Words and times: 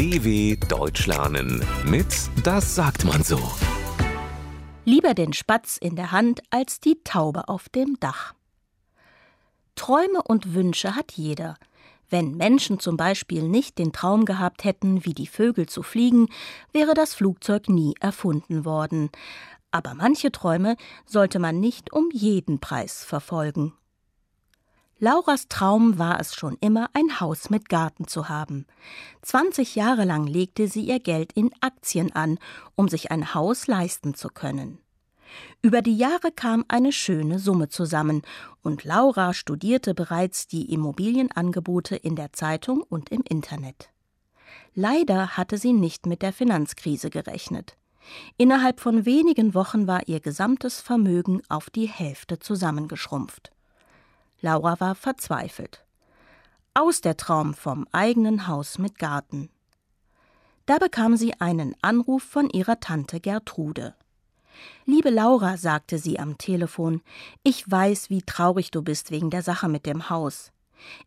DW 0.00 0.56
Deutsch 0.66 1.06
lernen 1.06 1.62
mit 1.84 2.06
Das 2.42 2.74
sagt 2.74 3.04
man 3.04 3.22
so. 3.22 3.38
Lieber 4.86 5.12
den 5.12 5.34
Spatz 5.34 5.76
in 5.76 5.94
der 5.94 6.10
Hand 6.10 6.40
als 6.48 6.80
die 6.80 6.98
Taube 7.04 7.48
auf 7.48 7.68
dem 7.68 8.00
Dach. 8.00 8.32
Träume 9.74 10.22
und 10.22 10.54
Wünsche 10.54 10.96
hat 10.96 11.12
jeder. 11.12 11.58
Wenn 12.08 12.34
Menschen 12.34 12.80
zum 12.80 12.96
Beispiel 12.96 13.42
nicht 13.42 13.76
den 13.76 13.92
Traum 13.92 14.24
gehabt 14.24 14.64
hätten, 14.64 15.04
wie 15.04 15.12
die 15.12 15.26
Vögel 15.26 15.68
zu 15.68 15.82
fliegen, 15.82 16.28
wäre 16.72 16.94
das 16.94 17.12
Flugzeug 17.12 17.68
nie 17.68 17.92
erfunden 18.00 18.64
worden. 18.64 19.10
Aber 19.70 19.92
manche 19.92 20.32
Träume 20.32 20.78
sollte 21.04 21.38
man 21.38 21.60
nicht 21.60 21.92
um 21.92 22.08
jeden 22.10 22.58
Preis 22.58 23.04
verfolgen. 23.04 23.74
Lauras 25.02 25.48
Traum 25.48 25.98
war 25.98 26.20
es 26.20 26.34
schon 26.34 26.58
immer, 26.60 26.90
ein 26.92 27.20
Haus 27.20 27.48
mit 27.48 27.70
Garten 27.70 28.06
zu 28.06 28.28
haben. 28.28 28.66
20 29.22 29.74
Jahre 29.74 30.04
lang 30.04 30.26
legte 30.26 30.68
sie 30.68 30.82
ihr 30.82 31.00
Geld 31.00 31.32
in 31.32 31.50
Aktien 31.62 32.14
an, 32.14 32.38
um 32.74 32.86
sich 32.86 33.10
ein 33.10 33.32
Haus 33.32 33.66
leisten 33.66 34.12
zu 34.12 34.28
können. 34.28 34.78
Über 35.62 35.80
die 35.80 35.96
Jahre 35.96 36.32
kam 36.32 36.66
eine 36.68 36.92
schöne 36.92 37.38
Summe 37.38 37.70
zusammen, 37.70 38.20
und 38.60 38.84
Laura 38.84 39.32
studierte 39.32 39.94
bereits 39.94 40.48
die 40.48 40.70
Immobilienangebote 40.70 41.96
in 41.96 42.14
der 42.14 42.34
Zeitung 42.34 42.82
und 42.82 43.08
im 43.08 43.22
Internet. 43.26 43.88
Leider 44.74 45.38
hatte 45.38 45.56
sie 45.56 45.72
nicht 45.72 46.04
mit 46.04 46.20
der 46.20 46.34
Finanzkrise 46.34 47.08
gerechnet. 47.08 47.78
Innerhalb 48.36 48.80
von 48.80 49.06
wenigen 49.06 49.54
Wochen 49.54 49.86
war 49.86 50.06
ihr 50.08 50.20
gesamtes 50.20 50.82
Vermögen 50.82 51.40
auf 51.48 51.70
die 51.70 51.88
Hälfte 51.88 52.38
zusammengeschrumpft. 52.38 53.50
Laura 54.40 54.80
war 54.80 54.94
verzweifelt. 54.94 55.84
Aus 56.74 57.00
der 57.00 57.16
Traum 57.16 57.54
vom 57.54 57.86
eigenen 57.92 58.46
Haus 58.46 58.78
mit 58.78 58.98
Garten. 58.98 59.50
Da 60.66 60.78
bekam 60.78 61.16
sie 61.16 61.34
einen 61.40 61.74
Anruf 61.82 62.22
von 62.22 62.48
ihrer 62.48 62.80
Tante 62.80 63.20
Gertrude. 63.20 63.94
Liebe 64.84 65.10
Laura, 65.10 65.56
sagte 65.56 65.98
sie 65.98 66.18
am 66.18 66.38
Telefon, 66.38 67.02
ich 67.42 67.68
weiß, 67.70 68.10
wie 68.10 68.22
traurig 68.22 68.70
du 68.70 68.82
bist 68.82 69.10
wegen 69.10 69.30
der 69.30 69.42
Sache 69.42 69.68
mit 69.68 69.86
dem 69.86 70.10
Haus. 70.10 70.52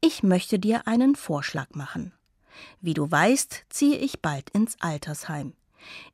Ich 0.00 0.22
möchte 0.22 0.58
dir 0.58 0.86
einen 0.86 1.14
Vorschlag 1.14 1.70
machen. 1.74 2.12
Wie 2.80 2.94
du 2.94 3.10
weißt, 3.10 3.66
ziehe 3.68 3.96
ich 3.96 4.20
bald 4.20 4.50
ins 4.50 4.76
Altersheim. 4.80 5.54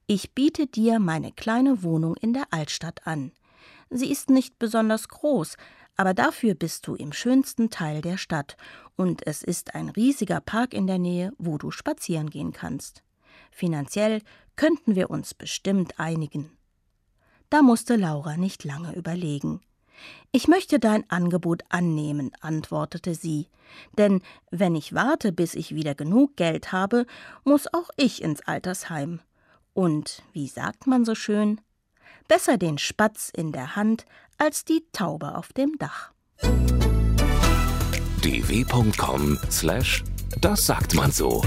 Ich 0.06 0.32
biete 0.32 0.66
dir 0.66 0.98
meine 0.98 1.32
kleine 1.32 1.82
Wohnung 1.82 2.16
in 2.16 2.32
der 2.32 2.46
Altstadt 2.50 3.06
an. 3.06 3.32
Sie 3.90 4.10
ist 4.10 4.30
nicht 4.30 4.58
besonders 4.58 5.08
groß, 5.08 5.56
aber 5.96 6.12
dafür 6.14 6.54
bist 6.54 6.86
du 6.86 6.94
im 6.94 7.12
schönsten 7.12 7.70
Teil 7.70 8.02
der 8.02 8.18
Stadt, 8.18 8.56
und 8.96 9.26
es 9.26 9.42
ist 9.42 9.74
ein 9.74 9.90
riesiger 9.90 10.40
Park 10.40 10.72
in 10.72 10.86
der 10.86 10.98
Nähe, 10.98 11.32
wo 11.38 11.58
du 11.58 11.70
spazieren 11.70 12.30
gehen 12.30 12.52
kannst. 12.52 13.02
Finanziell 13.50 14.22
könnten 14.56 14.94
wir 14.94 15.10
uns 15.10 15.34
bestimmt 15.34 15.98
einigen. 16.00 16.50
Da 17.50 17.62
musste 17.62 17.96
Laura 17.96 18.36
nicht 18.36 18.64
lange 18.64 18.94
überlegen. 18.94 19.60
Ich 20.32 20.48
möchte 20.48 20.78
dein 20.78 21.08
Angebot 21.10 21.62
annehmen, 21.68 22.30
antwortete 22.40 23.14
sie, 23.14 23.48
denn 23.96 24.20
wenn 24.50 24.74
ich 24.74 24.94
warte, 24.94 25.32
bis 25.32 25.54
ich 25.54 25.74
wieder 25.74 25.94
genug 25.94 26.36
Geld 26.36 26.72
habe, 26.72 27.06
muss 27.44 27.72
auch 27.72 27.88
ich 27.96 28.22
ins 28.22 28.42
Altersheim. 28.42 29.20
Und 29.72 30.22
wie 30.32 30.48
sagt 30.48 30.86
man 30.86 31.04
so 31.04 31.14
schön, 31.14 31.60
besser 32.28 32.58
den 32.58 32.78
Spatz 32.78 33.30
in 33.34 33.52
der 33.52 33.76
Hand 33.76 34.04
als 34.38 34.64
die 34.64 34.84
Taube 34.92 35.36
auf 35.36 35.52
dem 35.52 35.76
Dach. 35.78 36.12
dw.com/das 38.22 40.02
sagt 40.66 40.94
man 40.94 41.12
so. 41.12 41.42